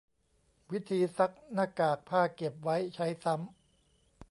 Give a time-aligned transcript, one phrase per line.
[0.71, 3.49] วิธีซักหน้ากากผ้า เก็บไว้ใช้ซ้ำ